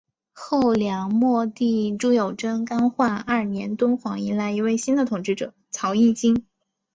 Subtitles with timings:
[0.33, 6.47] 后梁末帝朱友贞干化二年敦煌迎来一位新的统治者曹议金。